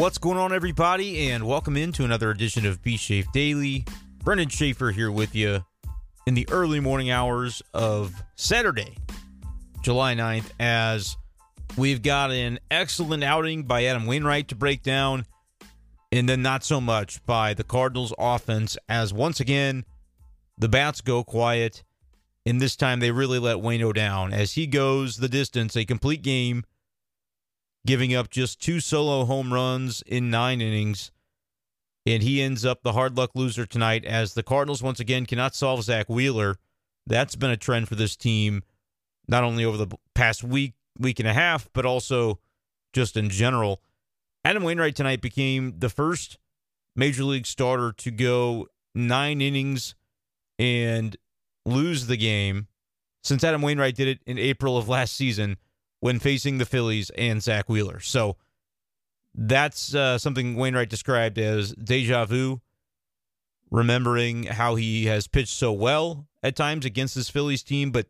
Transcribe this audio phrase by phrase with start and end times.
[0.00, 3.84] What's going on, everybody, and welcome into another edition of B Shafe Daily.
[4.24, 5.62] Brendan Schaefer here with you
[6.26, 8.96] in the early morning hours of Saturday,
[9.82, 11.18] July 9th, as
[11.76, 15.26] we've got an excellent outing by Adam Wainwright to break down,
[16.10, 19.84] and then not so much by the Cardinals offense, as once again,
[20.56, 21.84] the bats go quiet,
[22.46, 26.22] and this time they really let Wayno down as he goes the distance, a complete
[26.22, 26.64] game
[27.86, 31.10] giving up just two solo home runs in nine innings.
[32.06, 35.54] And he ends up the hard luck loser tonight as the Cardinals once again cannot
[35.54, 36.56] solve Zach Wheeler.
[37.06, 38.62] That's been a trend for this team,
[39.28, 42.38] not only over the past week, week and a half, but also
[42.92, 43.82] just in general.
[44.44, 46.38] Adam Wainwright tonight became the first
[46.96, 49.94] major league starter to go nine innings
[50.58, 51.16] and
[51.66, 52.68] lose the game
[53.22, 55.58] since Adam Wainwright did it in April of last season
[56.00, 58.00] when facing the Phillies and Zach Wheeler.
[58.00, 58.36] So
[59.34, 62.60] that's uh, something Wainwright described as deja vu,
[63.70, 68.06] remembering how he has pitched so well at times against this Phillies team, but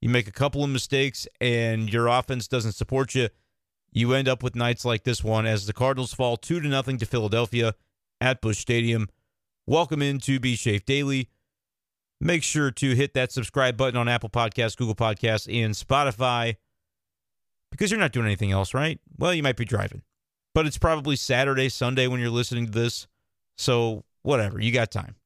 [0.00, 3.28] you make a couple of mistakes and your offense doesn't support you.
[3.92, 6.98] You end up with nights like this one as the Cardinals fall two to nothing
[6.98, 7.74] to Philadelphia
[8.20, 9.08] at Busch Stadium.
[9.66, 11.28] Welcome into B Shafe Daily.
[12.20, 16.56] Make sure to hit that subscribe button on Apple Podcasts, Google Podcasts, and Spotify
[17.72, 19.00] because you're not doing anything else, right?
[19.18, 20.02] Well, you might be driving,
[20.54, 23.08] but it's probably Saturday, Sunday when you're listening to this.
[23.56, 25.16] So, whatever, you got time.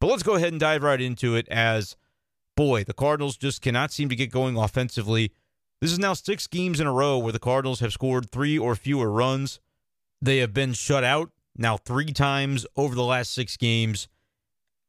[0.00, 1.96] But let's go ahead and dive right into it as,
[2.56, 5.32] boy, the Cardinals just cannot seem to get going offensively.
[5.80, 8.76] This is now six games in a row where the Cardinals have scored three or
[8.76, 9.58] fewer runs.
[10.20, 14.08] They have been shut out now three times over the last six games,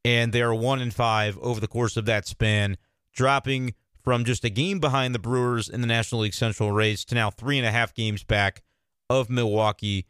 [0.03, 2.78] and they are one and five over the course of that span,
[3.13, 3.74] dropping
[4.07, 7.29] from just a game behind the Brewers in the National League Central race to now
[7.29, 8.63] three and a half games back
[9.09, 10.06] of Milwaukee.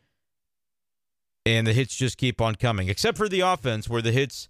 [1.47, 4.49] And the hits just keep on coming, except for the offense, where the hits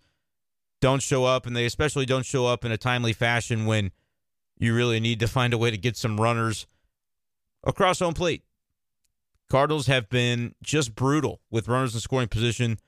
[0.82, 3.92] don't show up, and they especially don't show up in a timely fashion when
[4.60, 6.68] you really need to find a way to get some runners
[7.64, 8.44] across home plate.
[9.50, 12.80] Cardinals have been just brutal with runners in scoring position,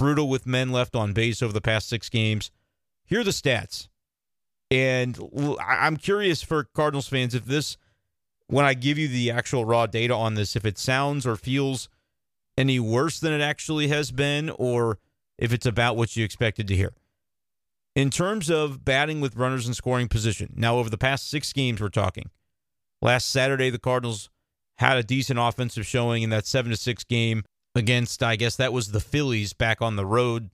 [0.00, 2.50] brutal with men left on base over the past six games.
[3.04, 3.86] Here are the stats.
[4.72, 5.18] And
[5.60, 7.76] I'm curious for Cardinals fans if this,
[8.46, 11.90] when I give you the actual raw data on this, if it sounds or feels
[12.56, 14.98] any worse than it actually has been, or
[15.36, 16.94] if it's about what you expected to hear.
[17.94, 21.78] In terms of batting with runners in scoring position, now over the past six games,
[21.78, 22.30] we're talking.
[23.02, 24.30] Last Saturday, the Cardinals
[24.78, 27.44] had a decent offensive showing in that seven to six game
[27.74, 30.48] against, I guess that was the Phillies back on the road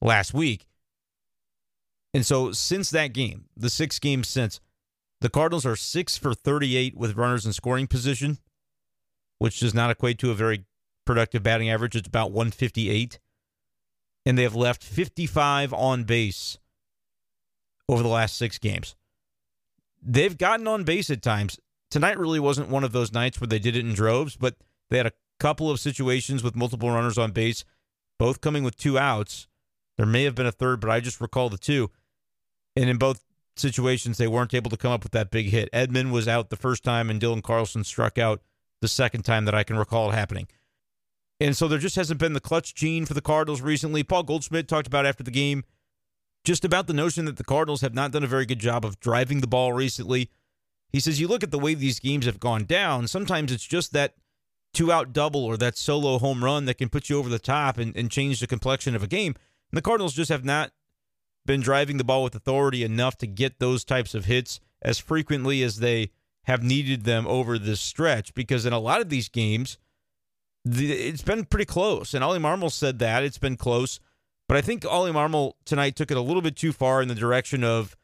[0.00, 0.66] last week.
[2.14, 4.60] And so since that game, the six games since,
[5.20, 8.38] the Cardinals are six for 38 with runners in scoring position,
[9.38, 10.64] which does not equate to a very
[11.04, 11.96] productive batting average.
[11.96, 13.18] It's about 158.
[14.24, 16.58] And they have left 55 on base
[17.88, 18.94] over the last six games.
[20.02, 21.58] They've gotten on base at times.
[21.90, 24.56] Tonight really wasn't one of those nights where they did it in droves, but
[24.90, 27.64] they had a couple of situations with multiple runners on base,
[28.18, 29.48] both coming with two outs.
[29.96, 31.90] There may have been a third, but I just recall the two.
[32.78, 33.24] And in both
[33.56, 35.68] situations, they weren't able to come up with that big hit.
[35.72, 38.40] Edman was out the first time, and Dylan Carlson struck out
[38.80, 40.46] the second time that I can recall it happening.
[41.40, 44.04] And so there just hasn't been the clutch gene for the Cardinals recently.
[44.04, 45.64] Paul Goldschmidt talked about after the game
[46.44, 49.00] just about the notion that the Cardinals have not done a very good job of
[49.00, 50.30] driving the ball recently.
[50.90, 53.92] He says, you look at the way these games have gone down, sometimes it's just
[53.92, 54.14] that
[54.72, 57.76] two out double or that solo home run that can put you over the top
[57.76, 59.34] and, and change the complexion of a game.
[59.72, 60.70] And the Cardinals just have not
[61.48, 65.62] been driving the ball with authority enough to get those types of hits as frequently
[65.62, 66.10] as they
[66.44, 69.78] have needed them over this stretch because in a lot of these games,
[70.64, 72.12] the, it's been pretty close.
[72.12, 73.98] And Ollie Marmol said that it's been close.
[74.46, 77.14] But I think Ollie Marmol tonight took it a little bit too far in the
[77.14, 77.96] direction of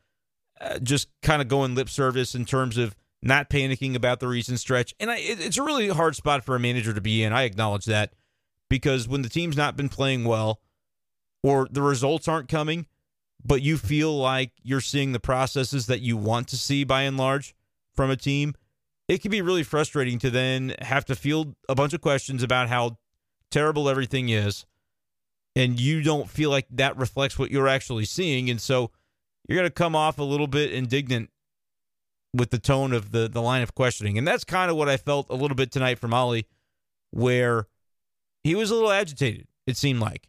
[0.61, 4.59] uh, just kind of going lip service in terms of not panicking about the recent
[4.59, 4.95] stretch.
[4.99, 7.33] And I, it, it's a really hard spot for a manager to be in.
[7.33, 8.15] I acknowledge that
[8.71, 10.61] because when the team's not been playing well
[11.43, 12.87] or the results aren't coming,
[13.45, 17.17] but you feel like you're seeing the processes that you want to see by and
[17.17, 17.55] large
[17.93, 18.55] from a team,
[19.09, 22.69] it can be really frustrating to then have to field a bunch of questions about
[22.69, 22.97] how
[23.51, 24.65] terrible everything is.
[25.55, 28.51] And you don't feel like that reflects what you're actually seeing.
[28.51, 28.91] And so
[29.47, 31.31] you're going to come off a little bit indignant
[32.33, 34.19] with the tone of the, the line of questioning.
[34.19, 36.49] And that's kind of what I felt a little bit tonight from Ollie,
[37.11, 37.69] where
[38.43, 40.29] he was a little agitated, it seemed like.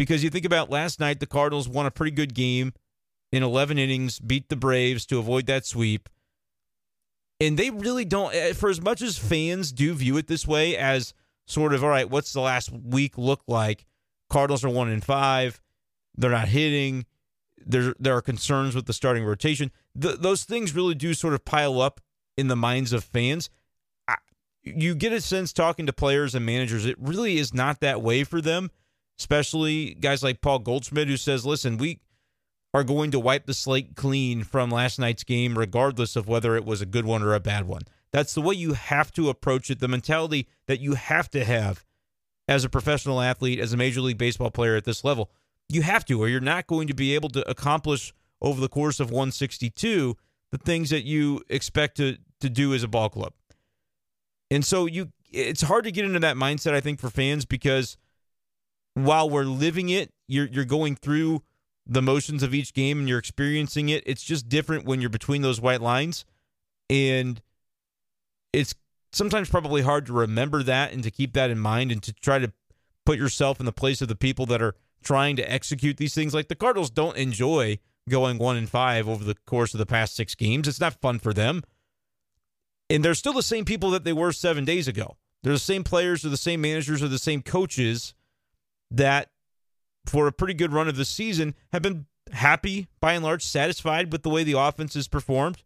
[0.00, 2.72] Because you think about last night, the Cardinals won a pretty good game
[3.32, 6.08] in 11 innings, beat the Braves to avoid that sweep.
[7.38, 10.74] And they really don't, eh, for as much as fans do view it this way,
[10.74, 11.12] as
[11.46, 13.84] sort of, all right, what's the last week look like?
[14.30, 15.60] Cardinals are one in five.
[16.16, 17.04] They're not hitting.
[17.58, 19.70] There, there are concerns with the starting rotation.
[19.94, 22.00] The, those things really do sort of pile up
[22.38, 23.50] in the minds of fans.
[24.08, 24.14] I,
[24.62, 28.24] you get a sense talking to players and managers, it really is not that way
[28.24, 28.70] for them,
[29.20, 32.00] especially guys like Paul Goldschmidt, who says, listen, we
[32.72, 36.64] are going to wipe the slate clean from last night's game, regardless of whether it
[36.64, 37.82] was a good one or a bad one.
[38.12, 41.84] That's the way you have to approach it, the mentality that you have to have
[42.48, 45.30] as a professional athlete, as a Major League Baseball player at this level.
[45.68, 49.00] You have to, or you're not going to be able to accomplish over the course
[49.00, 50.16] of 162
[50.50, 53.34] the things that you expect to, to do as a ball club.
[54.50, 57.96] And so you it's hard to get into that mindset, I think, for fans because
[58.94, 61.42] while we're living it, you're you're going through
[61.86, 64.02] the motions of each game and you're experiencing it.
[64.06, 66.24] It's just different when you're between those white lines.
[66.88, 67.40] And
[68.52, 68.74] it's
[69.12, 72.38] sometimes probably hard to remember that and to keep that in mind and to try
[72.38, 72.52] to
[73.04, 76.34] put yourself in the place of the people that are trying to execute these things.
[76.34, 77.78] Like the Cardinals don't enjoy
[78.08, 80.68] going one and five over the course of the past six games.
[80.68, 81.62] It's not fun for them.
[82.88, 85.16] And they're still the same people that they were seven days ago.
[85.42, 88.14] They're the same players, they're the same managers, or the same coaches
[88.90, 89.30] that
[90.06, 94.12] for a pretty good run of the season have been happy, by and large, satisfied
[94.12, 95.62] with the way the offense has performed.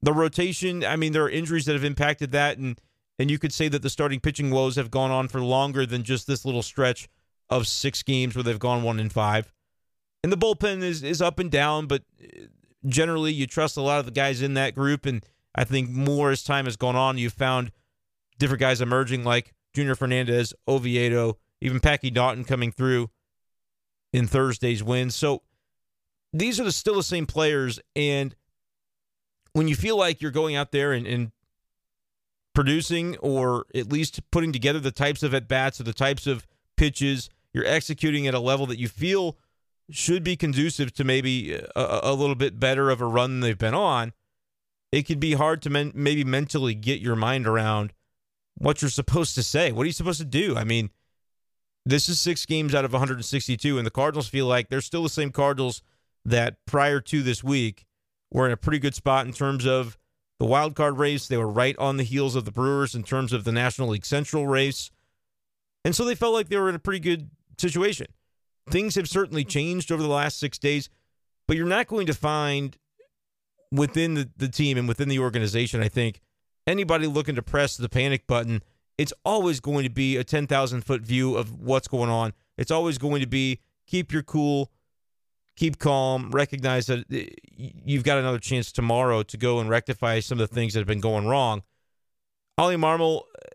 [0.00, 2.80] The rotation, I mean, there are injuries that have impacted that, and
[3.18, 6.04] and you could say that the starting pitching woes have gone on for longer than
[6.04, 7.08] just this little stretch
[7.50, 9.52] of six games where they've gone one in five.
[10.22, 12.44] And the bullpen is is up and down, but uh,
[12.86, 15.24] generally you trust a lot of the guys in that group, and
[15.54, 17.72] I think more as time has gone on, you've found
[18.38, 23.10] different guys emerging like Junior Fernandez, Oviedo, even Packy Naughton coming through
[24.12, 25.10] in Thursday's win.
[25.10, 25.42] So
[26.32, 27.80] these are the, still the same players.
[27.96, 28.34] And
[29.52, 31.32] when you feel like you're going out there and, and
[32.54, 36.46] producing or at least putting together the types of at bats or the types of
[36.76, 39.36] pitches, you're executing at a level that you feel
[39.90, 43.58] should be conducive to maybe a, a little bit better of a run than they've
[43.58, 44.12] been on.
[44.92, 47.92] It could be hard to men- maybe mentally get your mind around
[48.56, 49.72] what you're supposed to say.
[49.72, 50.56] What are you supposed to do?
[50.56, 50.90] I mean,
[51.88, 55.08] this is six games out of 162, and the Cardinals feel like they're still the
[55.08, 55.80] same Cardinals
[56.22, 57.86] that prior to this week
[58.30, 59.96] were in a pretty good spot in terms of
[60.38, 61.26] the wild card race.
[61.26, 64.04] They were right on the heels of the Brewers in terms of the National League
[64.04, 64.90] Central race.
[65.82, 68.08] And so they felt like they were in a pretty good situation.
[68.68, 70.90] Things have certainly changed over the last six days,
[71.46, 72.76] but you're not going to find
[73.72, 76.20] within the, the team and within the organization, I think,
[76.66, 78.62] anybody looking to press the panic button
[78.98, 82.32] it's always going to be a 10,000 foot view of what's going on.
[82.58, 84.72] It's always going to be keep your cool,
[85.56, 87.18] keep calm, recognize that uh,
[87.56, 90.88] you've got another chance tomorrow to go and rectify some of the things that have
[90.88, 91.62] been going wrong.
[92.58, 93.48] Ollie Marmol, uh,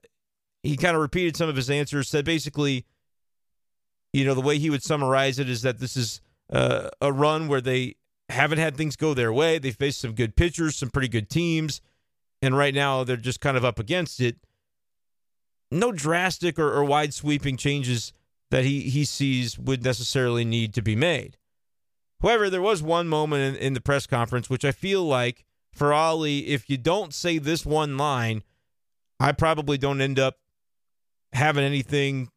[0.64, 2.86] he kind of repeated some of his answers, said basically,
[4.14, 6.22] you know, the way he would summarize it is that this is
[6.54, 7.96] uh, a run where they
[8.30, 9.60] haven't had things go their way.
[9.60, 11.82] They faced some good pitchers, some pretty good teams,
[12.42, 14.38] and right now they're just kind of up against it
[15.74, 18.14] no drastic or, or wide sweeping changes
[18.52, 21.38] that he, he sees would necessarily need to be made.
[22.22, 25.92] However, there was one moment in, in the press conference which I feel like for
[25.92, 28.44] Ollie, if you don't say this one line,
[29.20, 30.36] I probably don't end up
[31.34, 32.30] having anything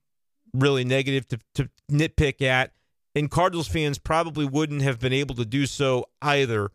[0.55, 2.73] really negative to, to nitpick at.
[3.15, 6.71] And Cardinals fans probably wouldn't have been able to do so either.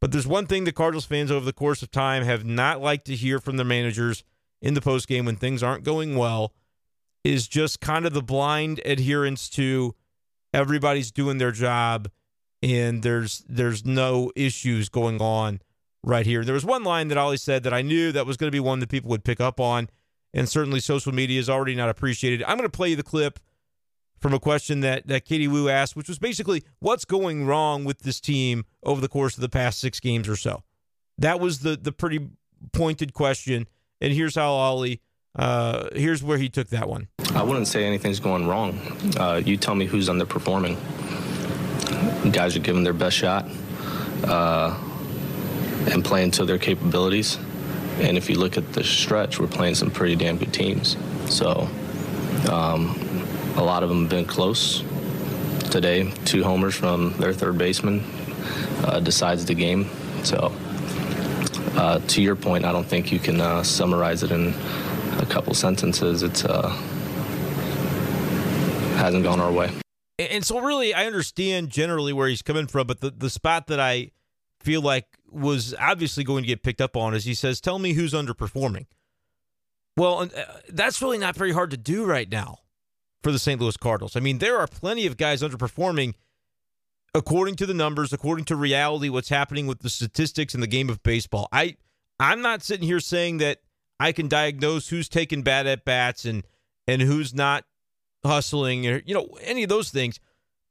[0.00, 3.06] But there's one thing the Cardinals fans over the course of time have not liked
[3.06, 4.24] to hear from their managers–
[4.66, 6.52] in the post game when things aren't going well
[7.22, 9.94] is just kind of the blind adherence to
[10.52, 12.08] everybody's doing their job
[12.64, 15.60] and there's there's no issues going on
[16.02, 16.44] right here.
[16.44, 18.58] There was one line that Ollie said that I knew that was going to be
[18.58, 19.88] one that people would pick up on,
[20.34, 22.42] and certainly social media is already not appreciated.
[22.42, 23.38] I'm going to play you the clip
[24.18, 28.00] from a question that that Katie Woo asked, which was basically, "What's going wrong with
[28.00, 30.64] this team over the course of the past six games or so?"
[31.18, 32.30] That was the the pretty
[32.72, 33.68] pointed question
[34.00, 35.00] and here's how Ollie,
[35.36, 37.08] uh, here's where he took that one.
[37.34, 38.78] I wouldn't say anything's going wrong.
[39.18, 40.76] Uh, you tell me who's underperforming.
[42.32, 43.46] guys are giving their best shot
[44.24, 44.78] uh,
[45.90, 47.38] and playing to their capabilities.
[47.98, 50.96] And if you look at the stretch, we're playing some pretty damn good teams.
[51.28, 51.68] So
[52.50, 52.94] um,
[53.56, 54.82] a lot of them have been close.
[55.70, 58.04] Today, two homers from their third baseman
[58.84, 59.88] uh, decides the game.
[60.24, 60.52] So
[61.76, 64.54] uh, to your point, I don't think you can uh, summarize it in
[65.18, 66.22] a couple sentences.
[66.22, 66.70] It's uh,
[68.96, 69.70] hasn't gone our way.
[70.18, 73.78] And so, really, I understand generally where he's coming from, but the, the spot that
[73.78, 74.12] I
[74.60, 77.92] feel like was obviously going to get picked up on is he says, Tell me
[77.92, 78.86] who's underperforming.
[79.96, 82.58] Well, uh, that's really not very hard to do right now
[83.22, 83.60] for the St.
[83.60, 84.16] Louis Cardinals.
[84.16, 86.14] I mean, there are plenty of guys underperforming
[87.14, 90.88] according to the numbers, according to reality, what's happening with the statistics in the game
[90.88, 91.48] of baseball.
[91.52, 91.76] I
[92.18, 93.58] I'm not sitting here saying that
[94.00, 96.44] I can diagnose who's taking bad at bats and
[96.86, 97.64] and who's not
[98.24, 100.20] hustling or you know any of those things.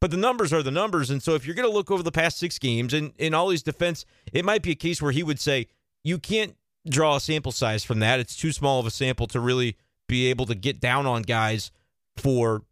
[0.01, 2.11] But the numbers are the numbers, and so if you're going to look over the
[2.11, 5.39] past six games and in Ollie's defense, it might be a case where he would
[5.39, 5.67] say
[6.03, 6.55] you can't
[6.87, 8.19] draw a sample size from that.
[8.19, 9.77] It's too small of a sample to really
[10.07, 11.71] be able to get down on guys
[12.17, 12.63] for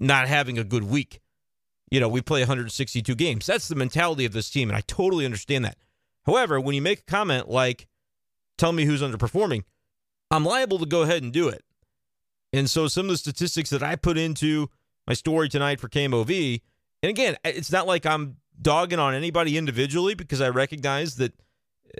[0.00, 1.20] not having a good week
[1.90, 3.46] you know, we play 162 games.
[3.46, 5.76] That's the mentality of this team, and I totally understand that.
[6.24, 7.88] However, when you make a comment like,
[8.58, 9.64] tell me who's underperforming,
[10.30, 11.64] I'm liable to go ahead and do it.
[12.52, 14.70] And so some of the statistics that I put into
[15.06, 16.60] my story tonight for KMOV,
[17.02, 21.32] and again, it's not like I'm dogging on anybody individually because I recognize that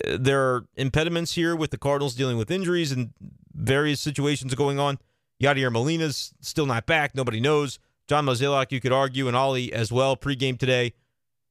[0.04, 3.12] uh, there are impediments here with the Cardinals dealing with injuries and
[3.54, 4.98] various situations going on.
[5.42, 7.14] Yadier Molina's still not back.
[7.14, 7.78] Nobody knows.
[8.10, 10.94] John Mozeliak, you could argue, and Ollie as well, pregame today,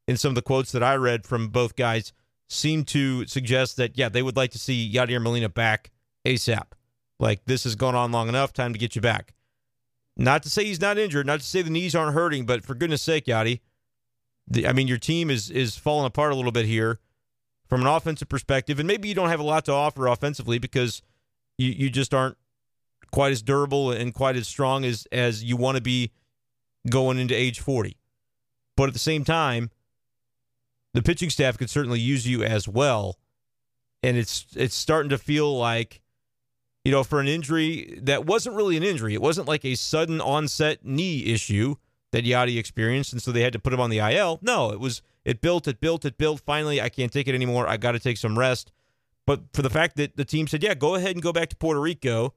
[0.09, 2.11] in some of the quotes that I read from both guys,
[2.49, 5.89] seem to suggest that, yeah, they would like to see Yadier Molina back
[6.25, 6.73] ASAP.
[7.17, 9.35] Like, this has gone on long enough, time to get you back.
[10.17, 12.75] Not to say he's not injured, not to say the knees aren't hurting, but for
[12.75, 13.61] goodness sake, Yadi,
[14.67, 16.99] I mean, your team is is falling apart a little bit here
[17.69, 21.01] from an offensive perspective, and maybe you don't have a lot to offer offensively because
[21.57, 22.35] you, you just aren't
[23.13, 26.11] quite as durable and quite as strong as as you want to be
[26.89, 27.97] going into age 40.
[28.75, 29.71] But at the same time,
[30.93, 33.17] the pitching staff could certainly use you as well.
[34.01, 36.01] And it's it's starting to feel like,
[36.85, 39.13] you know, for an injury that wasn't really an injury.
[39.13, 41.75] It wasn't like a sudden onset knee issue
[42.11, 44.39] that Yadi experienced, and so they had to put him on the IL.
[44.41, 46.39] No, it was it built, it built, it built.
[46.39, 47.67] Finally, I can't take it anymore.
[47.67, 48.71] I got to take some rest.
[49.25, 51.55] But for the fact that the team said, yeah, go ahead and go back to
[51.55, 52.33] Puerto Rico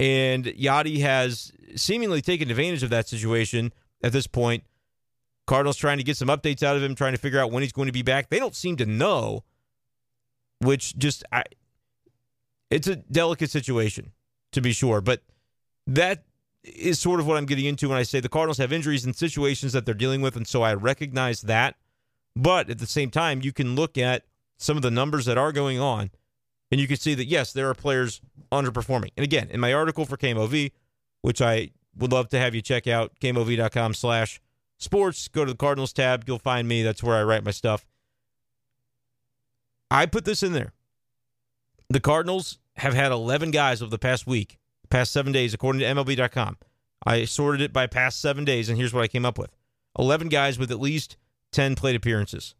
[0.00, 3.70] and Yadi has seemingly taken advantage of that situation
[4.02, 4.64] at this point.
[5.46, 7.72] Cardinals trying to get some updates out of him, trying to figure out when he's
[7.72, 8.30] going to be back.
[8.30, 9.44] They don't seem to know,
[10.60, 11.42] which just I,
[12.70, 14.12] it's a delicate situation
[14.52, 15.22] to be sure, but
[15.86, 16.24] that
[16.62, 19.16] is sort of what I'm getting into when I say the Cardinals have injuries and
[19.16, 21.76] situations that they're dealing with, and so I recognize that.
[22.36, 24.24] But at the same time, you can look at
[24.56, 26.10] some of the numbers that are going on
[26.70, 28.20] and you can see that, yes, there are players
[28.52, 29.10] underperforming.
[29.16, 30.72] And again, in my article for KMOV,
[31.22, 34.40] which I would love to have you check out, kmov.com slash
[34.78, 36.24] sports, go to the Cardinals tab.
[36.26, 36.82] You'll find me.
[36.82, 37.84] That's where I write my stuff.
[39.90, 40.72] I put this in there.
[41.88, 45.86] The Cardinals have had 11 guys over the past week, past seven days, according to
[45.86, 46.56] MLB.com.
[47.04, 49.50] I sorted it by past seven days, and here's what I came up with
[49.98, 51.16] 11 guys with at least
[51.52, 52.54] 10 plate appearances.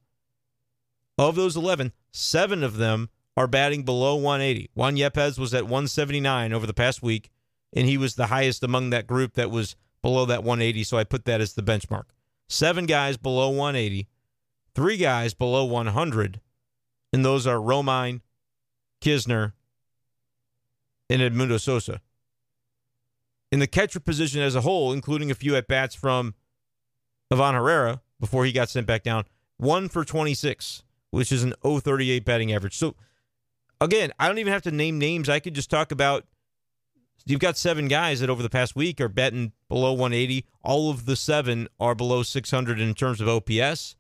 [1.16, 4.70] Of those 11, seven of them are batting below 180.
[4.75, 7.30] Juan Yepez was at 179 over the past week,
[7.73, 10.85] and he was the highest among that group that was below that 180.
[10.85, 12.05] So I put that as the benchmark.
[12.49, 14.09] Seven guys below 180,
[14.75, 16.41] three guys below 100,
[17.12, 18.23] and those are Romine,
[19.00, 19.53] Knizner,
[21.09, 22.00] and Edmundo Sosa.
[23.53, 26.35] In the catcher position as a whole, including a few at bats from
[27.31, 29.25] Ivan Herrera before he got sent back down,
[29.57, 32.77] one for 26, which is an 038 batting average.
[32.77, 32.95] So
[33.81, 35.29] again, I don't even have to name names.
[35.29, 36.27] I could just talk about
[37.27, 40.47] you've got seven guys that over the past week are betting below 180.
[40.62, 43.97] All of the seven are below 600 in terms of OPS.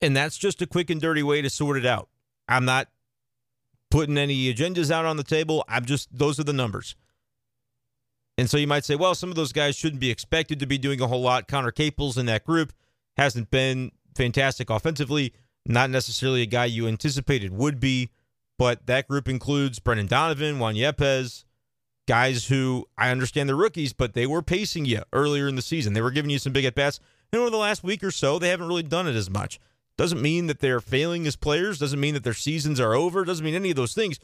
[0.00, 2.08] And that's just a quick and dirty way to sort it out.
[2.48, 2.88] I'm not
[3.90, 5.64] putting any agendas out on the table.
[5.68, 6.94] I'm just, those are the numbers.
[8.36, 10.78] And so you might say, well, some of those guys shouldn't be expected to be
[10.78, 11.48] doing a whole lot.
[11.48, 12.72] Connor Capel's in that group
[13.16, 15.32] hasn't been fantastic offensively,
[15.66, 18.10] not necessarily a guy you anticipated would be.
[18.56, 21.44] But that group includes Brendan Donovan, Juan Yepez,
[22.08, 25.92] guys who I understand they're rookies, but they were pacing you earlier in the season.
[25.92, 26.98] They were giving you some big at bats.
[27.32, 29.60] And over the last week or so, they haven't really done it as much.
[29.96, 31.78] Doesn't mean that they're failing as players.
[31.78, 33.24] Doesn't mean that their seasons are over.
[33.24, 34.18] Doesn't mean any of those things.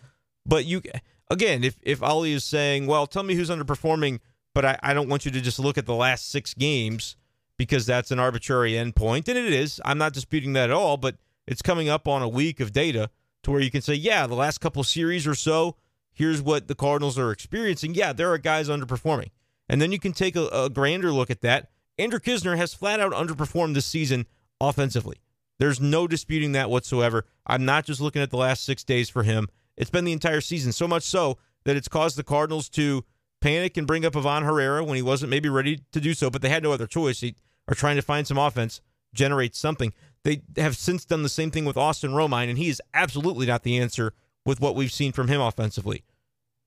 [0.47, 0.83] But you,
[1.31, 4.21] again, if if Ollie is saying, "Well, tell me who's underperforming,"
[4.55, 7.17] but I, I don't want you to just look at the last six games
[7.59, 9.81] because that's an arbitrary endpoint, and it is.
[9.85, 13.11] I'm not disputing that at all, but it's coming up on a week of data
[13.43, 15.77] to where you can say, yeah, the last couple series or so,
[16.15, 17.95] here's what the Cardinals are experiencing.
[17.95, 19.31] Yeah, there are guys underperforming.
[19.69, 21.71] And then you can take a, a grander look at that.
[21.99, 24.27] Andrew Knizner has flat out underperformed this season
[24.61, 25.17] offensively.
[25.59, 27.27] There's no disputing that whatsoever.
[27.47, 29.49] I'm not just looking at the last six days for him.
[29.77, 33.05] It's been the entire season, so much so that it's caused the Cardinals to
[33.41, 36.43] panic and bring up Ivan Herrera when he wasn't maybe ready to do so, but
[36.43, 37.21] they had no other choice.
[37.21, 37.35] They
[37.69, 38.81] are trying to find some offense,
[39.13, 39.93] generate something.
[40.23, 43.63] They have since done the same thing with Austin Romine, and he is absolutely not
[43.63, 46.05] the answer with what we've seen from him offensively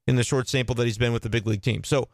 [0.07, 1.83] in the short sample that he's been with the big league team.
[1.83, 2.07] So,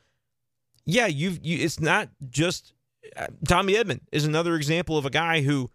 [0.85, 2.73] yeah, you've you, it's not just
[3.15, 5.71] uh, Tommy Edman is another example of a guy who.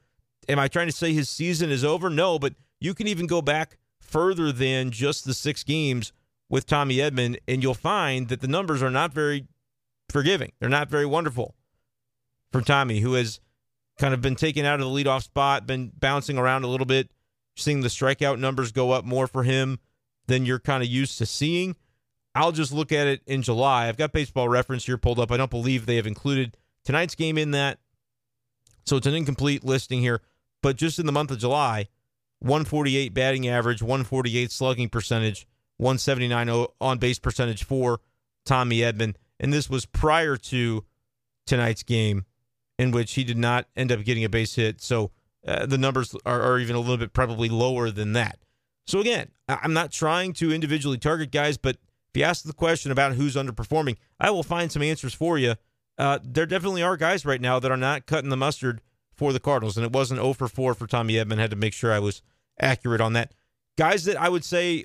[0.51, 2.09] Am I trying to say his season is over?
[2.09, 6.11] No, but you can even go back further than just the six games
[6.49, 9.47] with Tommy Edman, and you'll find that the numbers are not very
[10.09, 10.53] forgiving.
[10.59, 11.55] They're not very wonderful
[12.51, 13.41] from Tommy, who has
[13.99, 17.11] kind of been taken out of the leadoff spot, been bouncing around a little bit,
[17.59, 19.79] seeing the strikeout numbers go up more for him
[20.27, 21.77] than you're kind of used to seeing.
[22.35, 23.89] I'll just look at it in July.
[23.89, 25.33] I've got baseball reference here pulled up.
[25.33, 27.79] I don't believe they have included tonight's game in that.
[28.87, 30.23] So it's an incomplete listing here.
[30.63, 31.89] But just in the month of July,
[32.41, 35.47] 148 batting average, 148 slugging percentage,
[35.79, 38.01] 179 on base percentage for
[38.45, 39.15] Tommy Edman.
[39.41, 40.85] And this was prior to
[41.47, 42.25] tonight's game,
[42.79, 44.81] in which he did not end up getting a base hit.
[44.81, 45.11] So
[45.47, 48.39] uh, the numbers are, are, even a little bit probably lower than that.
[48.87, 52.91] So again, I'm not trying to individually target guys, but if you ask the question
[52.91, 55.55] about who's underperforming, I will find some answers for you.
[55.99, 58.81] Uh, there definitely are guys right now that are not cutting the mustard
[59.15, 61.39] for the Cardinals, and it wasn't 0 for 4 for Tommy Edman.
[61.39, 62.23] Had to make sure I was
[62.61, 63.33] accurate on that.
[63.77, 64.85] Guys that I would say,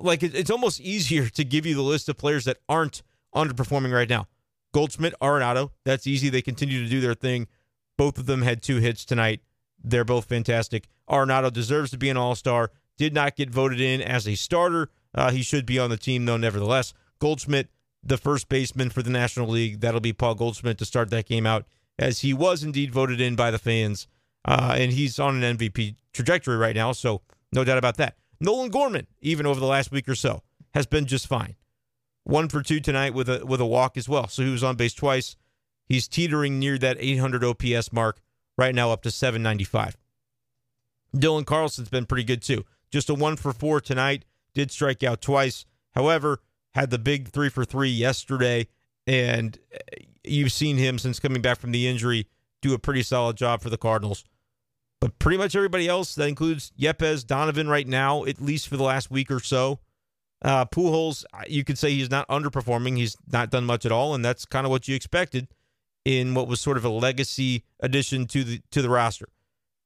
[0.00, 3.02] like, it's almost easier to give you the list of players that aren't
[3.34, 4.28] underperforming right now.
[4.72, 6.28] Goldschmidt, Arenado, that's easy.
[6.28, 7.48] They continue to do their thing.
[7.96, 9.40] Both of them had two hits tonight.
[9.86, 10.88] They're both fantastic.
[11.08, 12.70] Arenado deserves to be an all star.
[12.98, 14.90] Did not get voted in as a starter.
[15.14, 16.92] Uh, he should be on the team, though, nevertheless.
[17.18, 17.68] Goldschmidt,
[18.02, 19.80] the first baseman for the National League.
[19.80, 21.64] That'll be Paul Goldschmidt to start that game out,
[21.98, 24.08] as he was indeed voted in by the fans.
[24.44, 28.16] Uh, and he's on an MVP trajectory right now, so no doubt about that.
[28.40, 30.42] Nolan Gorman, even over the last week or so,
[30.74, 31.56] has been just fine
[32.26, 34.28] one for two tonight with a with a walk as well.
[34.28, 35.36] So he was on base twice.
[35.86, 38.20] He's teetering near that 800 OPS mark
[38.56, 39.96] right now, up to 795.
[41.14, 42.64] Dylan Carlson's been pretty good too.
[42.90, 44.24] Just a one for four tonight.
[44.54, 45.64] Did strike out twice.
[45.94, 46.40] However,
[46.74, 48.68] had the big three for three yesterday,
[49.06, 49.78] and uh,
[50.24, 52.26] you've seen him since coming back from the injury
[52.62, 54.24] do a pretty solid job for the Cardinals.
[55.00, 58.82] But pretty much everybody else, that includes Yepez, Donovan right now, at least for the
[58.82, 59.78] last week or so,
[60.42, 62.96] uh, Pujols, you could say he's not underperforming.
[62.96, 65.48] He's not done much at all, and that's kind of what you expected
[66.06, 69.28] in what was sort of a legacy addition to the to the roster.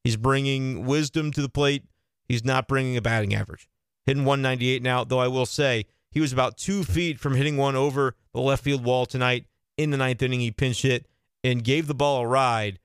[0.05, 1.85] He's bringing wisdom to the plate.
[2.29, 3.71] He's not bringing a batting average.
[4.05, 7.75] Hitting 198 now, though I will say he was about two feet from hitting one
[7.75, 9.47] over the left field wall tonight
[9.79, 10.41] in the ninth inning.
[10.41, 11.09] He pinch hit
[11.43, 12.79] and gave the ball a ride.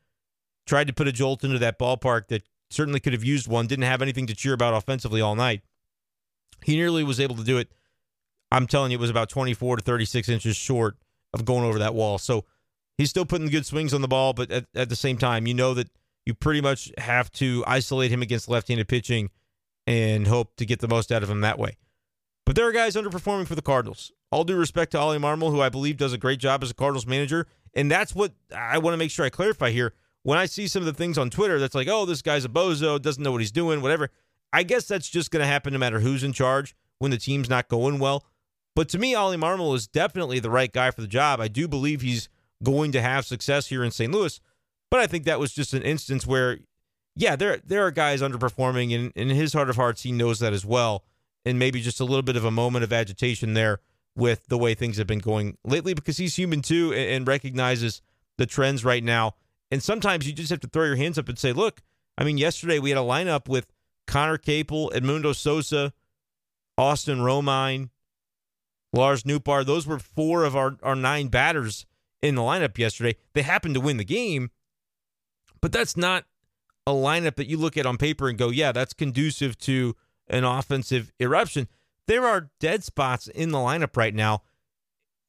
[0.66, 3.68] Tried to put a jolt into that ballpark that certainly could have used one.
[3.68, 5.62] Didn't have anything to cheer about offensively all night.
[6.64, 7.70] He nearly was able to do it.
[8.50, 10.96] I'm telling you, it was about 24 to 36 inches short
[11.34, 12.18] of going over that wall.
[12.18, 12.46] So
[12.98, 15.54] he's still putting good swings on the ball, but at, at the same time, you
[15.54, 15.90] know that
[16.26, 19.30] you pretty much have to isolate him against left handed pitching
[19.88, 21.78] and hope to get the most out of him that way.
[22.46, 24.12] But there are guys underperforming for the Cardinals.
[24.32, 26.76] All due respect to Ollie Marmol, who I believe does a great job as a
[26.76, 27.48] Cardinals manager.
[27.74, 29.94] And that's what I want to make sure I clarify here.
[30.24, 32.50] When I see some of the things on Twitter that's like, oh, this guy's a
[32.50, 34.10] bozo, doesn't know what he's doing, whatever.
[34.52, 37.50] I guess that's just going to happen no matter who's in charge when the team's
[37.50, 38.26] not going well.
[38.76, 41.40] But to me, Ollie Marmol is definitely the right guy for the job.
[41.40, 42.30] I do believe he's
[42.64, 44.12] going to have success here in St.
[44.12, 44.40] Louis.
[44.92, 46.60] But I think that was just an instance where,
[47.16, 50.54] yeah, there there are guys underperforming, and in his heart of hearts, he knows that
[50.54, 51.04] as well.
[51.46, 53.80] And maybe just a little bit of a moment of agitation there
[54.16, 58.02] with the way things have been going lately because he's human too and recognizes
[58.38, 59.36] the trends right now.
[59.70, 61.82] And sometimes you just have to throw your hands up and say, look,
[62.18, 63.68] I mean, yesterday we had a lineup with
[64.08, 65.94] Connor Capel, Edmundo Sosa,
[66.78, 67.90] Austin Romine,
[68.94, 69.66] Lars Nootbaar.
[69.66, 71.86] Those were four of our, our nine batters
[72.26, 73.16] in the lineup yesterday.
[73.34, 74.50] They happened to win the game,
[75.62, 76.26] but that's not
[76.88, 79.96] a lineup that you look at on paper and go, yeah, that's conducive to
[80.28, 81.68] an offensive eruption.
[82.08, 84.42] There are dead spots in the lineup right now,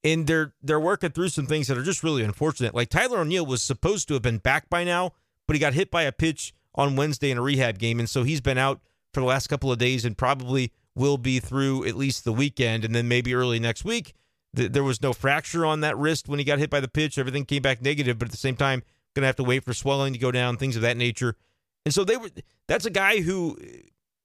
[0.05, 2.75] and they're they're working through some things that are just really unfortunate.
[2.75, 5.13] Like Tyler O'Neill was supposed to have been back by now,
[5.47, 7.99] but he got hit by a pitch on Wednesday in a rehab game.
[7.99, 8.81] And so he's been out
[9.13, 12.85] for the last couple of days and probably will be through at least the weekend
[12.85, 14.15] and then maybe early next week.
[14.57, 17.19] There was no fracture on that wrist when he got hit by the pitch.
[17.19, 18.83] Everything came back negative, but at the same time,
[19.15, 21.37] going to have to wait for swelling to go down, things of that nature.
[21.85, 22.31] And so they were.
[22.67, 23.57] That's a guy who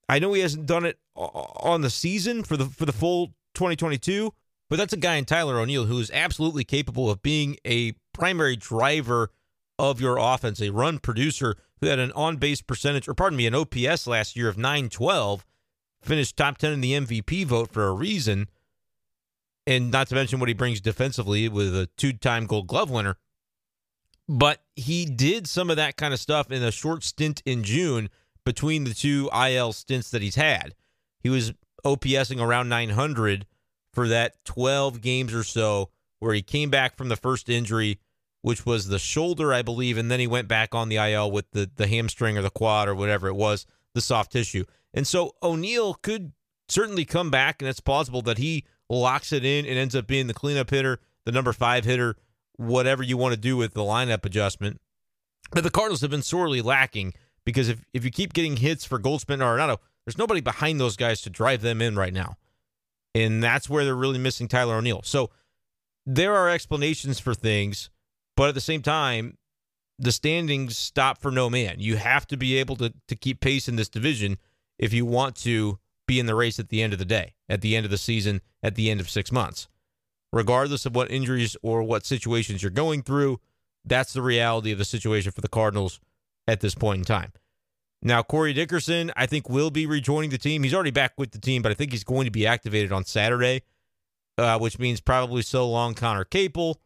[0.10, 4.34] I know he hasn't done it on the season for the for the full 2022,
[4.70, 8.56] but that's a guy in Tyler O'Neill who is absolutely capable of being a primary
[8.56, 9.30] driver
[9.78, 13.48] of your offense, a run producer who had an on base percentage, or pardon me,
[13.48, 15.46] an OPS last year of 912,
[16.02, 18.48] finished top 10 in the MVP vote for a reason.
[19.68, 23.18] And not to mention what he brings defensively with a two time gold glove winner.
[24.28, 28.10] But he did some of that kind of stuff in a short stint in June
[28.46, 30.74] between the two IL stints that he's had.
[31.20, 31.54] He was
[31.86, 33.46] OPSing around 900
[33.94, 38.00] for that 12 games or so where he came back from the first injury,
[38.42, 41.50] which was the shoulder, I believe, and then he went back on the IL with
[41.52, 44.64] the, the hamstring or the quad or whatever it was, the soft tissue.
[44.94, 46.32] And so O'Neill could
[46.70, 50.28] certainly come back, and it's plausible that he locks it in and ends up being
[50.28, 52.16] the cleanup hitter, the number five hitter,
[52.58, 54.80] whatever you want to do with the lineup adjustment.
[55.52, 57.14] But the Cardinals have been sorely lacking
[57.46, 60.96] because if, if you keep getting hits for Goldschmidt and Arenado, there's nobody behind those
[60.96, 62.36] guys to drive them in right now.
[63.14, 65.02] And that's where they're really missing Tyler O'Neill.
[65.04, 65.32] So
[66.06, 67.90] there are explanations for things,
[68.36, 69.38] but at the same time,
[70.00, 71.76] the standings stop for no man.
[71.80, 74.38] You have to be able to, to keep pace in this division
[74.80, 75.78] if you want to
[76.12, 77.98] be in the race at the end of the day, at the end of the
[77.98, 79.70] season, at the end of six months.
[80.34, 83.40] Regardless of what injuries or what situations you're going through,
[83.86, 86.02] that's the reality of the situation for the Cardinals
[86.50, 87.32] at this point in time.
[88.02, 90.64] Now, Corey Dickerson, I think, will be rejoining the team.
[90.64, 93.06] He's already back with the team, but I think he's going to be activated on
[93.06, 93.62] Saturday,
[94.38, 96.82] uh, which means probably so long Connor Capel.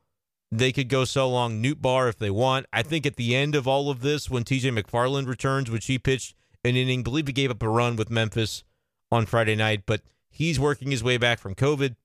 [0.51, 2.67] They could go so long Nootbaar if they want.
[2.71, 5.97] I think at the end of all of this, when TJ McFarland returns, which he
[5.97, 8.63] pitched an inning, believe he gave up a run with Memphis
[9.11, 11.95] on Friday night, but he's working his way back from COVID.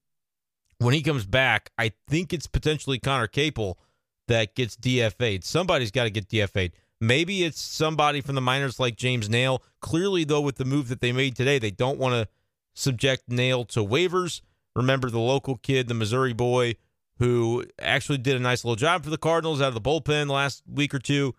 [0.78, 3.78] When he comes back, I think it's potentially Connor Capel
[4.28, 5.44] that gets DFA'd.
[5.44, 6.72] Somebody's got to get DFA'd.
[7.00, 9.60] Maybe it's somebody from the minors like James Naile.
[9.80, 12.28] Clearly, though, with the move that they made today, they don't want to
[12.74, 14.42] subject Naile to waivers.
[14.76, 16.76] Remember the local kid, the Missouri boy,
[17.18, 20.62] who actually did a nice little job for the Cardinals out of the bullpen last
[20.70, 21.34] week or two.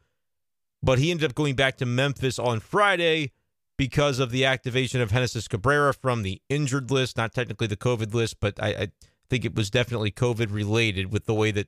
[0.84, 3.32] But he ended up going back to Memphis on Friday
[3.82, 8.14] because of the activation of Genesis Cabrera from the injured list, not technically the COVID
[8.14, 8.88] list, but I, I
[9.28, 11.68] think it was definitely COVID related with the way that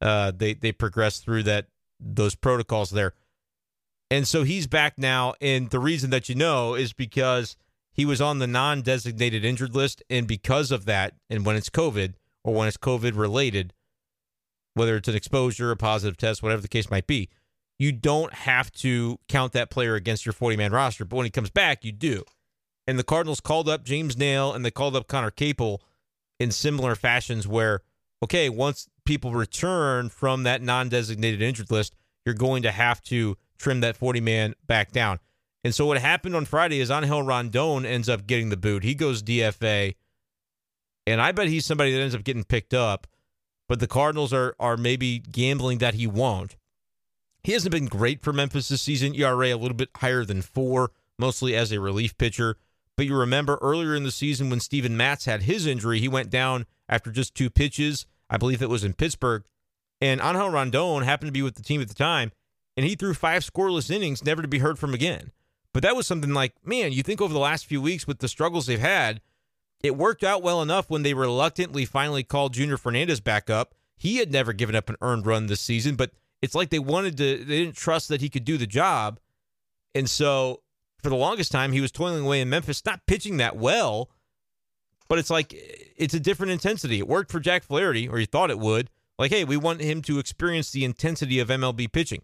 [0.00, 1.68] uh, they they progressed through that
[2.00, 3.12] those protocols there.
[4.10, 5.34] And so he's back now.
[5.40, 7.56] And the reason that you know is because
[7.92, 10.02] he was on the non designated injured list.
[10.10, 13.72] And because of that, and when it's COVID or when it's COVID related,
[14.72, 17.28] whether it's an exposure, a positive test, whatever the case might be,
[17.78, 21.04] you don't have to count that player against your 40 man roster.
[21.04, 22.24] But when he comes back, you do.
[22.86, 25.82] And the Cardinals called up James Naile and they called up Connor Capel
[26.38, 27.80] in similar fashions where,
[28.22, 33.36] okay, once people return from that non designated injured list, you're going to have to
[33.58, 35.18] trim that 40 man back down.
[35.62, 38.84] And so what happened on Friday is Angel Rondon ends up getting the boot.
[38.84, 39.94] He goes DFA.
[41.06, 43.06] And I bet he's somebody that ends up getting picked up.
[43.66, 46.56] But the Cardinals are are maybe gambling that he won't.
[47.44, 49.14] He hasn't been great for Memphis this season.
[49.14, 52.56] ERA a little bit higher than four, mostly as a relief pitcher.
[52.96, 56.30] But you remember earlier in the season when Steven Matz had his injury, he went
[56.30, 58.06] down after just two pitches.
[58.28, 59.44] I believe it was in Pittsburgh.
[60.00, 62.32] And Angel Rondon happened to be with the team at the time
[62.76, 65.30] and he threw five scoreless innings, never to be heard from again.
[65.72, 68.28] But that was something like, man, you think over the last few weeks with the
[68.28, 69.20] struggles they've had,
[69.82, 73.74] it worked out well enough when they reluctantly finally called Junior Fernandez back up.
[73.96, 76.12] He had never given up an earned run this season, but
[76.44, 79.18] it's like they wanted to, they didn't trust that he could do the job.
[79.94, 80.60] And so
[81.02, 84.10] for the longest time, he was toiling away in Memphis, not pitching that well,
[85.08, 85.54] but it's like
[85.96, 86.98] it's a different intensity.
[86.98, 88.90] It worked for Jack Flaherty, or he thought it would.
[89.18, 92.22] Like, hey, we want him to experience the intensity of MLB pitching.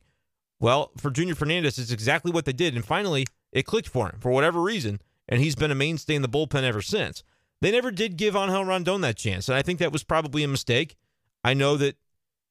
[0.59, 2.75] Well, for Junior Fernandez, it's exactly what they did.
[2.75, 5.01] And finally, it clicked for him for whatever reason.
[5.29, 7.23] And he's been a mainstay in the bullpen ever since.
[7.61, 9.49] They never did give Angel Rondon that chance.
[9.49, 10.97] And I think that was probably a mistake.
[11.45, 11.97] I know that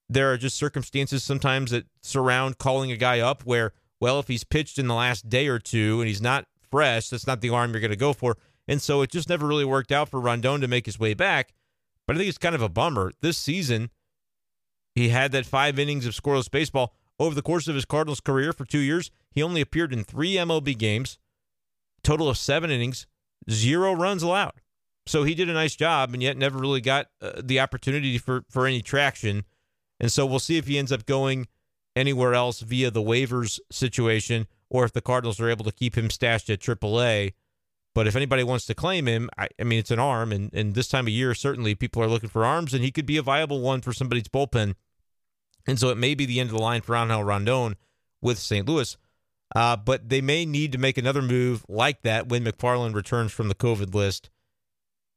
[0.10, 4.44] there are just circumstances sometimes that surround calling a guy up where, well, if he's
[4.44, 7.72] pitched in the last day or two and he's not fresh, that's not the arm
[7.72, 8.38] you're going to go for.
[8.68, 11.54] And so it just never really worked out for Rondon to make his way back.
[12.06, 13.12] But I think it's kind of a bummer.
[13.22, 13.92] This season,
[14.96, 16.96] he had that five innings of scoreless baseball.
[17.20, 20.36] Over the course of his Cardinals career for two years, he only appeared in three
[20.36, 21.18] MLB games,
[22.02, 23.06] total of seven innings,
[23.52, 24.62] zero runs allowed.
[25.06, 28.44] So he did a nice job, and yet never really got uh, the opportunity for
[28.50, 29.44] for any traction.
[30.00, 31.48] And so we'll see if he ends up going
[31.96, 36.10] anywhere else via the waivers situation, or if the Cardinals are able to keep him
[36.10, 37.34] stashed at AAA.
[37.96, 40.76] But if anybody wants to claim him, I, I mean, it's an arm, and, and
[40.76, 43.22] this time of year, certainly people are looking for arms, and he could be a
[43.22, 44.76] viable one for somebody's bullpen
[45.68, 47.76] And so it may be the end of the line for Angel Rondon
[48.22, 48.68] with St.
[48.68, 48.96] Louis.
[49.56, 53.48] Uh, but they may need to make another move like that when McFarland returns from
[53.48, 54.30] the COVID list.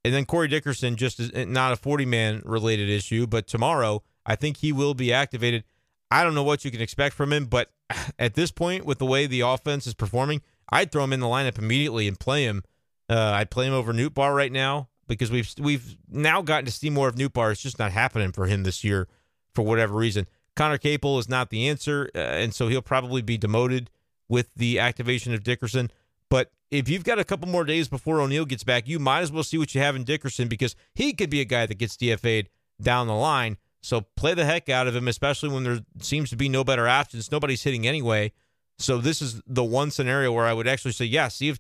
[0.04, 4.36] And then Corey Dickerson, just is not a 40 man related issue, but tomorrow I
[4.36, 5.64] think he will be activated.
[6.10, 7.70] I don't know what you can expect from him, but
[8.18, 11.26] at this point, with the way the offense is performing, I'd throw him in the
[11.26, 12.64] lineup immediately and play him.
[13.08, 16.90] Uh, I'd play him over Nootbaar right now because we've we've now gotten to see
[16.90, 17.52] more of Nootbaar.
[17.52, 19.08] It's just not happening for him this year
[19.54, 20.26] for whatever reason.
[20.54, 23.90] Connor Capel is not the answer, uh, and so he'll probably be demoted
[24.28, 25.90] with the activation of Dickerson.
[26.28, 29.32] But if you've got a couple more days before O'Neill gets back, you might as
[29.32, 31.96] well see what you have in Dickerson because he could be a guy that gets
[31.96, 32.48] DFA'd
[32.80, 33.58] down the line.
[33.82, 36.88] So play the heck out of him, especially when there seems to be no better
[36.88, 37.32] options.
[37.32, 38.32] Nobody's hitting anyway.
[38.78, 41.58] So this is the one scenario where I would actually say, yeah, see if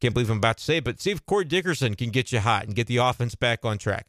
[0.00, 2.38] can't believe I'm about to say it, but see if Corey Dickerson can get you
[2.38, 4.06] hot and get the offense back on track.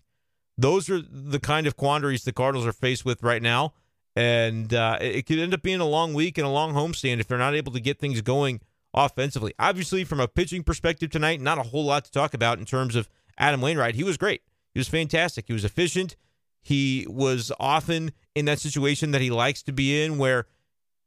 [0.55, 3.73] Those are the kind of quandaries the Cardinals are faced with right now.
[4.15, 7.27] And uh, it could end up being a long week and a long homestand if
[7.27, 8.59] they're not able to get things going
[8.93, 9.53] offensively.
[9.57, 12.95] Obviously, from a pitching perspective tonight, not a whole lot to talk about in terms
[12.95, 13.95] of Adam Wainwright.
[13.95, 14.41] He was great.
[14.73, 15.45] He was fantastic.
[15.47, 16.15] He was efficient.
[16.61, 20.45] He was often in that situation that he likes to be in where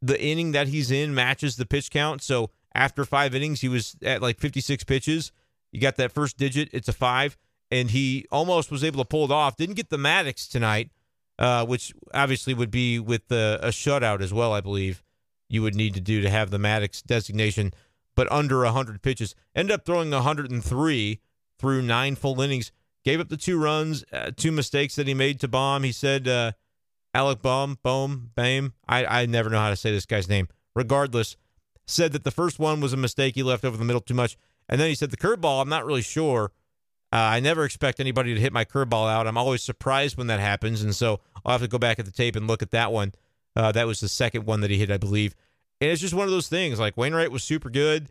[0.01, 2.23] the inning that he's in matches the pitch count.
[2.23, 5.33] So after five innings, he was at like 56 pitches.
[5.71, 7.37] You got that first digit, it's a five.
[7.71, 9.57] And he almost was able to pull it off.
[9.57, 10.91] Didn't get the Maddux tonight
[11.39, 15.03] uh, which obviously would be with the, a shutout as well, I believe
[15.49, 17.73] you would need to do to have the Maddux designation,
[18.15, 19.35] but under 100 pitches.
[19.55, 21.21] Ended up throwing 103
[21.59, 22.73] through nine full innings.
[23.05, 25.83] Gave up the two runs, uh, two mistakes that he made to Bohm.
[25.83, 26.53] He said, uh,
[27.15, 28.75] Alec Bohm, Bohm, Bame.
[28.89, 30.49] I, I never know how to say this guy's name.
[30.75, 31.37] Regardless,
[31.87, 33.35] said that the first one was a mistake.
[33.35, 34.37] He left over the middle too much.
[34.69, 36.53] And then he said the curveball, I'm not really sure.
[37.13, 39.27] Uh, I never expect anybody to hit my curveball out.
[39.27, 42.11] I'm always surprised when that happens, and so I'll have to go back at the
[42.11, 43.13] tape and look at that one.
[43.55, 45.35] Uh, that was the second one that he hit, I believe.
[45.81, 46.81] And it's just one of those things.
[46.81, 48.09] Like Wainwright was super good.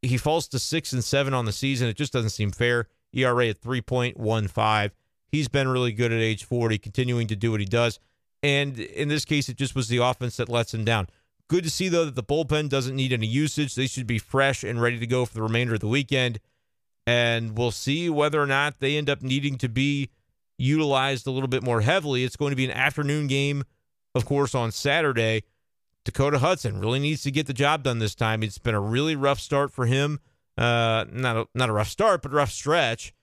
[0.00, 1.88] He falls to six and seven on the season.
[1.88, 2.88] It just doesn't seem fair.
[3.12, 4.90] ERA at 3.15.
[5.28, 7.98] He's been really good at age 40, continuing to do what he does.
[8.42, 11.08] And in this case, it just was the offense that lets him down.
[11.48, 13.74] Good to see, though, that the bullpen doesn't need any usage.
[13.74, 16.40] They should be fresh and ready to go for the remainder of the weekend
[17.06, 20.10] and we'll see whether or not they end up needing to be
[20.58, 22.24] utilized a little bit more heavily.
[22.24, 23.64] It's going to be an afternoon game,
[24.14, 25.42] of course, on Saturday.
[26.04, 28.42] Dakota Hudson really needs to get the job done this time.
[28.42, 30.20] It's been a really rough start for him.
[30.58, 33.14] Uh, not a, not a rough start, but a rough stretch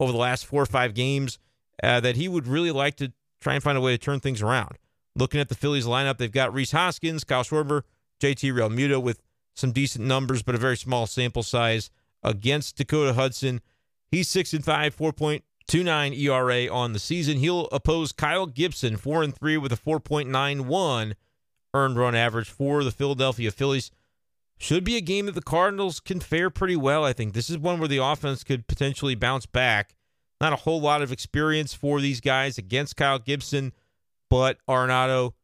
[0.00, 1.38] over the last four or five games.
[1.82, 4.42] Uh, that he would really like to try and find a way to turn things
[4.42, 4.78] around.
[5.14, 7.82] Looking at the Phillies lineup, they've got Rhys Hoskins, Kyle Schwarber,
[8.20, 9.22] JT Realmuto with
[9.54, 11.90] some decent numbers, but a very small sample size
[12.22, 13.60] against Dakota Hudson.
[14.10, 17.38] He's six and five, four point two nine ERA on the season.
[17.38, 21.14] He'll oppose Kyle Gibson, four and three with a four point nine one
[21.74, 23.90] earned run average for the Philadelphia Phillies.
[24.58, 27.04] Should be a game that the Cardinals can fare pretty well.
[27.04, 29.94] I think this is one where the offense could potentially bounce back.
[30.40, 33.72] Not a whole lot of experience for these guys against Kyle Gibson,
[34.28, 35.34] but Arenado,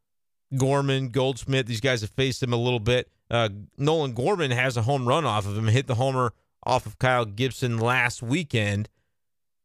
[0.57, 3.09] Gorman, Goldschmidt, these guys have faced him a little bit.
[3.31, 6.33] Uh, Nolan Gorman has a home run off of him, hit the homer
[6.65, 8.89] off of Kyle Gibson last weekend.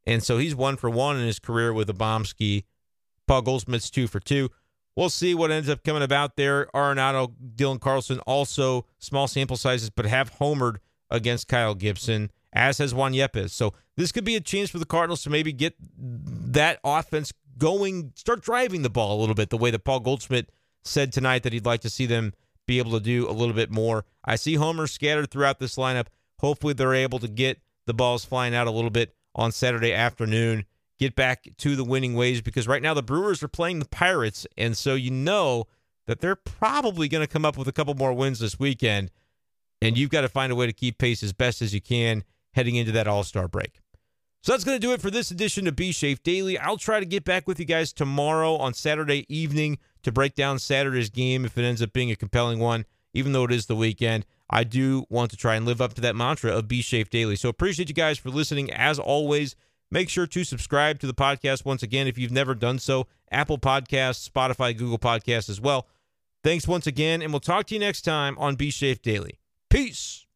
[0.07, 2.65] And so he's one for one in his career with a Bombski.
[3.27, 4.51] Paul Goldschmidt's two for two.
[4.97, 6.67] We'll see what ends up coming about there.
[6.75, 10.77] Arenado, Dylan Carlson, also small sample sizes, but have homered
[11.11, 13.51] against Kyle Gibson, as has Juan Yepez.
[13.51, 18.13] So this could be a chance for the Cardinals to maybe get that offense going,
[18.17, 20.51] start driving the ball a little bit, the way that Paul Goldschmidt
[20.85, 22.33] said tonight that he'd like to see them
[22.67, 24.05] be able to do a little bit more.
[24.25, 26.07] I see homers scattered throughout this lineup.
[26.39, 30.65] Hopefully, they're able to get the balls flying out a little bit on Saturday afternoon,
[31.01, 34.47] get back to the winning ways because right now the Brewers are playing the Pirates.
[34.57, 35.65] And so you know
[36.07, 39.11] that they're probably going to come up with a couple more wins this weekend.
[39.81, 42.23] And you've got to find a way to keep pace as best as you can
[42.53, 43.81] heading into that All Star break.
[44.43, 46.59] So that's going to do it for this edition of B Shafe Daily.
[46.59, 50.59] I'll try to get back with you guys tomorrow on Saturday evening to break down
[50.59, 52.85] Saturday's game if it ends up being a compelling one,
[53.15, 54.27] even though it is the weekend.
[54.51, 57.37] I do want to try and live up to that mantra of B Shafe Daily.
[57.37, 58.71] So appreciate you guys for listening.
[58.71, 59.57] As always,
[59.91, 63.07] make sure to subscribe to the podcast once again if you've never done so.
[63.31, 65.87] Apple Podcasts, Spotify, Google Podcasts as well.
[66.43, 69.39] Thanks once again, and we'll talk to you next time on B Shafe Daily.
[69.69, 70.27] Peace.